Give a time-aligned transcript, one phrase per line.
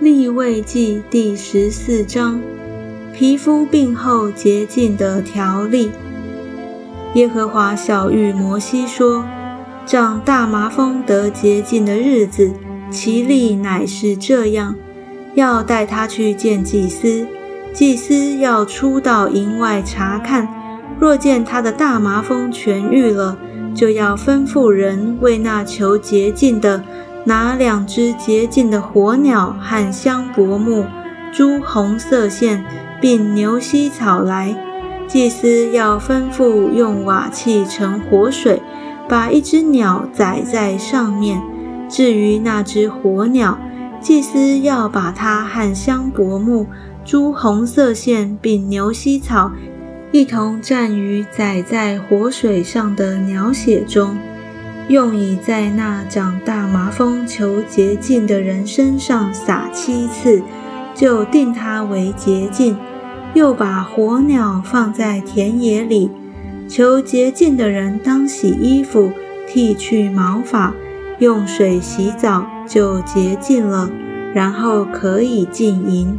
[0.00, 2.40] 立位记第十四章，
[3.14, 5.90] 皮肤病后洁净的条例。
[7.14, 9.24] 耶和华小谕摩西说
[9.86, 12.50] ：“长大麻风得洁净的日子，
[12.90, 14.74] 其例乃是这样：
[15.34, 17.24] 要带他去见祭司，
[17.72, 20.48] 祭司要出到营外查看，
[20.98, 23.38] 若见他的大麻风痊愈了，
[23.72, 26.82] 就要吩咐人为那求洁净的。”
[27.24, 30.84] 拿两只洁净的火鸟和香柏木、
[31.32, 32.64] 朱红色线，
[33.00, 34.54] 并牛膝草来。
[35.06, 38.62] 祭司要吩咐用瓦器盛活水，
[39.08, 41.42] 把一只鸟载在上面。
[41.88, 43.58] 至于那只火鸟，
[44.00, 46.66] 祭司要把它和香柏木、
[47.04, 49.52] 朱红色线并牛膝草
[50.10, 54.16] 一同蘸于载在活水上的鸟血中。
[54.88, 60.42] 用以在那长大麻风求洁净的人身上撒七次，
[60.94, 62.76] 就定他为洁净。
[63.32, 66.10] 又把火鸟放在田野里，
[66.68, 69.10] 求洁净的人当洗衣服，
[69.48, 70.72] 剃去毛发，
[71.18, 73.90] 用水洗澡，就洁净了，
[74.34, 76.18] 然后可以进营。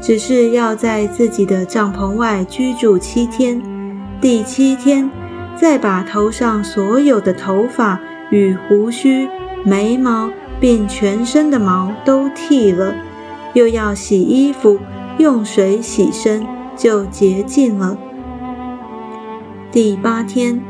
[0.00, 3.62] 只是要在自己的帐篷外居住七天，
[4.20, 5.08] 第七天。
[5.56, 9.28] 再把头上所有的头发与胡须、
[9.64, 12.94] 眉毛，并全身的毛都剃了，
[13.52, 14.78] 又要洗衣服，
[15.18, 17.96] 用水洗身，就洁净了。
[19.70, 20.60] 第八天，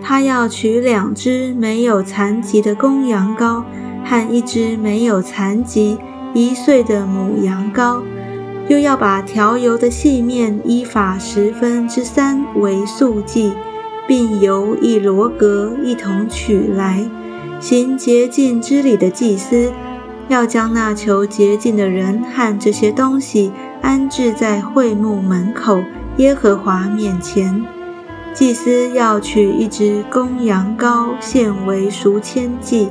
[0.00, 3.62] 他要取两只没有残疾的公羊羔
[4.04, 5.98] 和一只没有残疾
[6.34, 8.02] 一岁的母羊羔，
[8.68, 13.52] 又要把调油的细面依法十分之三为素祭。
[14.12, 17.02] 并由一罗格一同取来，
[17.58, 19.72] 行洁净之礼的祭司，
[20.28, 25.82] 要将那求洁净的人和这些东西安置在会幕门口
[26.18, 27.64] 耶和华面前。
[28.34, 32.90] 祭司要取一只公羊羔献为赎愆祭，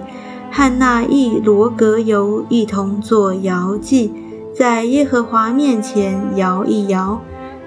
[0.49, 4.11] 和那一罗格油一同做摇祭，
[4.57, 7.21] 在耶和华面前摇一摇，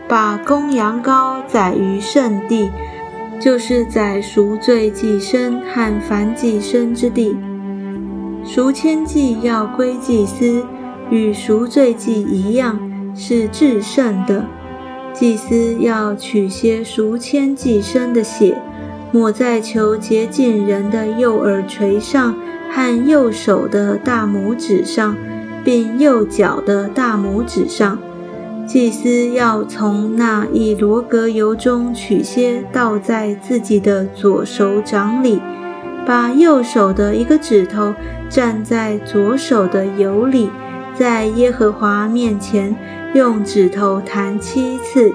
[0.08, 2.68] 把公羊羔宰于圣地。
[3.40, 7.36] 就是在赎罪祭生和凡祭生之地，
[8.44, 10.64] 赎愆祭要归祭司，
[11.10, 12.78] 与赎罪祭一样
[13.14, 14.46] 是至圣的。
[15.12, 18.56] 祭司要取些赎愆祭生的血，
[19.12, 22.34] 抹在求洁净人的右耳垂上
[22.70, 25.16] 和右手的大拇指上，
[25.62, 27.98] 并右脚的大拇指上。
[28.66, 35.40] 祭司要从那一罗格油中取些，倒在自己的左手掌里，
[36.06, 37.94] 把右手的一个指头
[38.30, 40.50] 蘸在左手的油里，
[40.94, 42.74] 在耶和华面前
[43.14, 45.12] 用指头弹七次，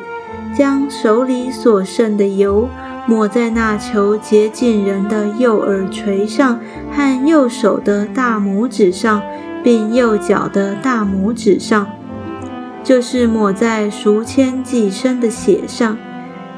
[0.56, 2.70] 将手里所剩的油
[3.08, 6.60] 抹在那求洁净人的右耳垂上
[6.92, 9.22] 和右手的大拇指上，
[9.64, 11.88] 并右脚的大拇指上。
[12.84, 15.98] 就是抹在赎愆祭生的血上，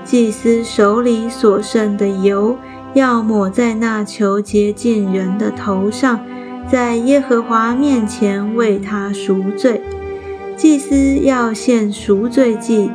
[0.03, 2.57] 祭司手里所剩的油，
[2.93, 6.19] 要抹在那求洁净人的头上，
[6.69, 9.81] 在耶和华面前为他赎罪。
[10.55, 12.91] 祭司要献赎罪祭，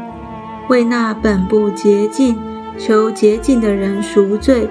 [0.69, 2.39] 为那本不洁净、
[2.79, 4.69] 求洁净的人赎罪，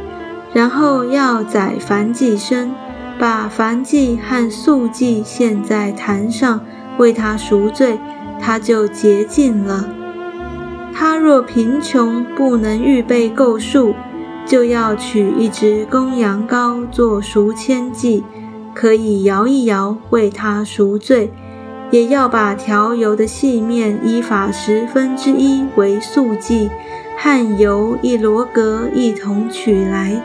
[0.54, 2.72] 然后要宰燔祭生，
[3.20, 6.62] 把燔祭和素祭献在坛上，
[6.98, 8.00] 为他赎罪。
[8.46, 9.90] 他就洁净了。
[10.94, 13.96] 他若贫穷不能预备够数，
[14.46, 18.24] 就要取一只公羊羔做赎愆祭，
[18.76, 21.30] 可以摇一摇为他赎罪；
[21.90, 26.70] 也要把调油的细面依法十分之一为素祭，
[27.18, 30.22] 和油一罗格一同取来，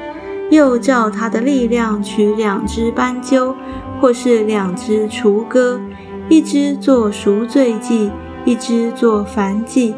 [0.50, 3.56] 又照他的力量取两只斑鸠，
[3.98, 5.80] 或是两只雏鸽。
[6.30, 8.08] 一只做赎罪祭，
[8.44, 9.92] 一只做燔祭。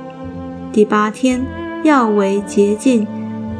[0.73, 1.45] 第八天
[1.85, 3.07] 要为洁净，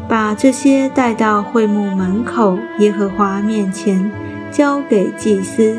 [0.09, 4.11] 把这些带到会幕门口耶和华面前，
[4.51, 5.77] 交给祭司。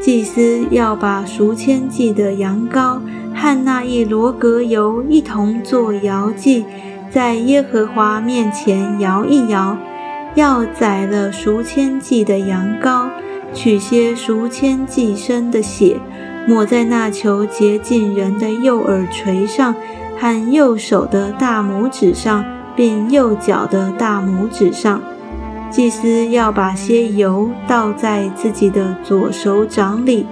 [0.00, 2.98] 祭司要把赎愆祭的羊羔
[3.32, 6.64] 和那一罗格油一同做摇祭，
[7.12, 9.78] 在耶和华面前摇一摇。
[10.34, 13.08] 要宰了赎愆祭的羊羔。
[13.54, 16.00] 取些赎愆祭生的血，
[16.48, 19.74] 抹在那求洁净人的右耳垂上
[20.18, 22.44] 和右手的大拇指上，
[22.74, 25.00] 并右脚的大拇指上。
[25.70, 30.26] 祭司要把些油倒在自己的左手掌里，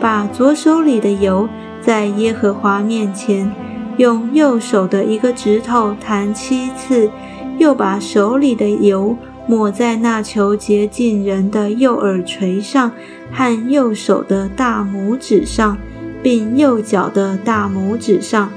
[0.00, 1.48] 把左手里的油
[1.82, 3.52] 在耶和华面前，
[3.98, 7.10] 用右手的一个指头弹七次，
[7.58, 12.90] 又把手里的油抹在那求洁净人的右耳垂上
[13.30, 15.78] 和右手的大拇指上，
[16.22, 18.50] 并右脚的大拇指上，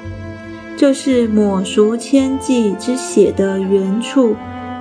[0.75, 4.35] 就是抹赎千祭之血的原处。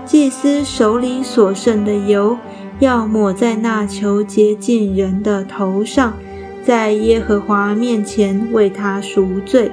[0.06, 2.38] 祭司手里所剩的油，
[2.78, 6.14] 要抹在那求洁净人的头上，
[6.64, 9.70] 在耶和华面前为他赎罪。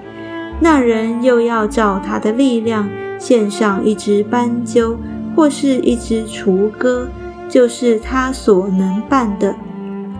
[0.59, 4.97] 那人又要照他的力量献上一只斑鸠，
[5.35, 7.09] 或是一只雏鸽，
[7.49, 9.55] 就是他所能办的。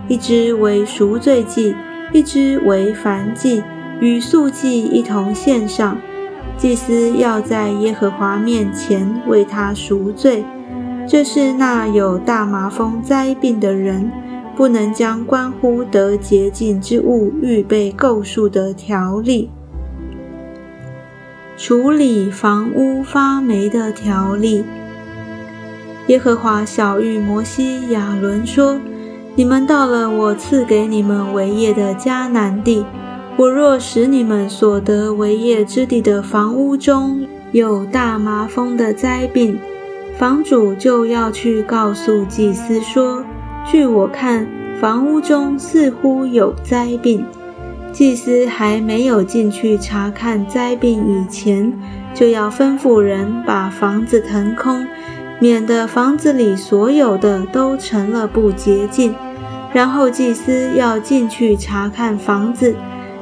[0.08, 1.74] 一只为赎罪祭，
[2.12, 3.62] 一只为燔祭，
[4.00, 5.96] 与素祭一同献上。
[6.56, 10.44] 祭司要在耶和华面前为他赎罪，
[11.06, 14.10] 这是那有大麻风灾病的人
[14.54, 19.50] 不能将关乎得洁净之物预备够数的条例。
[21.56, 24.64] 处理房屋发霉的条例。
[26.08, 28.80] 耶和华小玉摩西、亚伦说
[29.34, 32.84] ：“你们到了我赐给你们为业的迦南地。”
[33.36, 39.58] 我若使你们所得为业之地的房屋中有大麻风的灾病，
[40.16, 43.22] 房主就要去告诉祭司说
[43.66, 44.46] ：“据我看，
[44.80, 47.26] 房屋中似乎有灾病。”
[47.92, 51.72] 祭司还没有进去查看灾病以前，
[52.14, 54.86] 就要吩咐人把房子腾空，
[55.38, 59.14] 免得房子里所有的都成了不洁净。
[59.72, 62.74] 然后祭司要进去查看房子。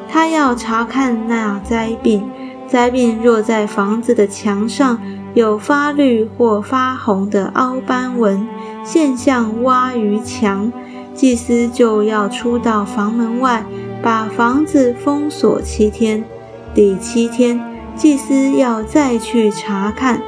[0.09, 2.31] 他要查看那灾病，
[2.69, 5.01] 灾病若在房子的墙上
[5.33, 8.47] 有发绿或发红的凹斑纹，
[8.85, 10.73] 现象挖于墙，
[11.13, 13.65] 祭司就要出到房门外，
[14.01, 16.23] 把房子封锁七天。
[16.73, 17.61] 第七天，
[17.97, 20.23] 祭司要再去查看。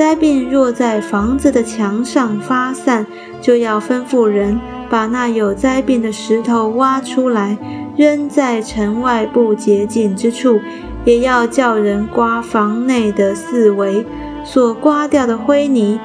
[0.00, 3.06] 灾病若在房子的墙上发散，
[3.38, 4.58] 就要吩咐人
[4.88, 7.58] 把那有灾病的石头挖出来。
[7.98, 10.58] 扔在城外不洁净之处，
[11.04, 14.06] 也要叫人刮房内的四围，
[14.42, 16.00] 所刮掉的灰泥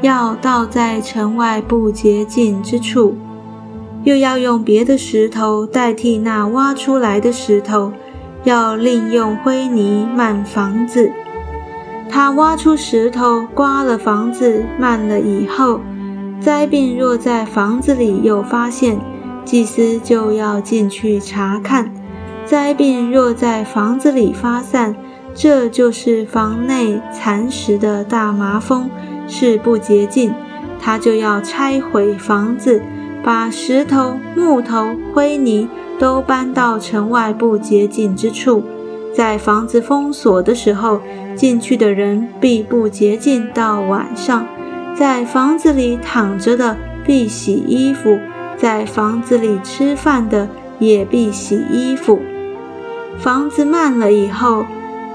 [0.00, 3.14] 要倒在城外不洁净之处，
[4.04, 7.92] 又要用别的石头代替那挖出来的石头，
[8.44, 11.12] 要另用灰泥漫房子。
[12.10, 15.80] 他挖出石头刮了房子慢了以后，
[16.40, 18.98] 灾病若在房子里有发现。
[19.44, 21.90] 祭司就要进去查看，
[22.44, 24.94] 灾病若在房子里发散，
[25.34, 28.90] 这就是房内蚕食的大麻风，
[29.26, 30.34] 是不洁净。
[30.78, 32.82] 他就要拆毁房子，
[33.24, 35.66] 把石头、木头、灰泥
[35.98, 38.62] 都搬到城外不洁净之处。
[39.18, 41.00] 在房子封锁的时候，
[41.34, 44.46] 进去的人必不洁净到晚上。
[44.94, 48.16] 在房子里躺着的必洗衣服。
[48.56, 50.48] 在房子里吃饭的
[50.78, 52.20] 也必洗衣服。
[53.18, 54.64] 房子慢了以后，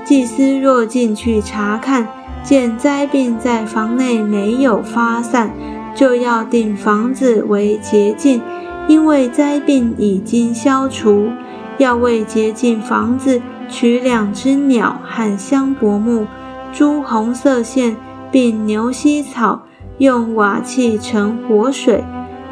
[0.03, 2.05] 祭司若进去查看，
[2.43, 5.51] 见灾病在房内没有发散，
[5.95, 8.41] 就要定房子为洁净，
[8.89, 11.29] 因为灾病已经消除。
[11.77, 13.41] 要为洁净房子，
[13.73, 16.27] 取两只鸟和香柏木、
[16.71, 17.97] 朱红色线，
[18.31, 19.63] 并牛膝草，
[19.97, 22.03] 用瓦器盛活水。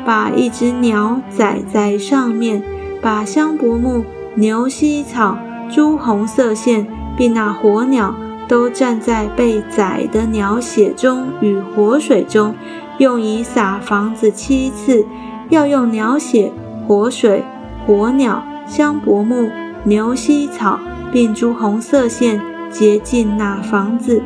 [0.04, 2.64] 把一只鸟宰在上面，
[3.04, 5.38] 把香柏木、牛膝草、
[5.70, 8.16] 朱红色线，并那火鸟
[8.48, 12.56] 都站在被宰的鸟血中与活水中，
[12.98, 15.06] 用以撒房子七次。
[15.50, 16.52] 要用鸟血、
[16.88, 17.44] 活水、
[17.86, 19.52] 活鸟、香柏木、
[19.84, 20.80] 牛膝草，
[21.12, 24.22] 并朱红色线洁净那房子。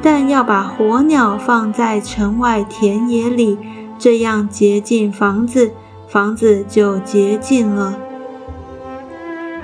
[0.00, 3.58] 但要把火鸟放在城外田野里。
[4.00, 5.72] 这样洁净房子，
[6.06, 7.98] 房子就洁净了。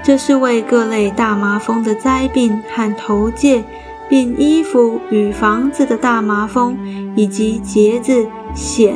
[0.02, 3.62] 这是为各类大麻风的灾病和头戒，
[4.08, 6.76] 并衣服与房子的大麻风
[7.14, 8.26] 以及结子、
[8.56, 8.94] 癣、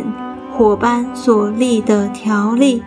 [0.51, 2.83] 火斑所立的条例，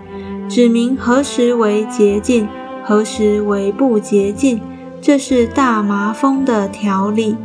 [0.50, 2.50] 指明何时为洁净，
[2.92, 4.60] 何时为不洁净。
[5.02, 7.38] 这是大麻风的调理。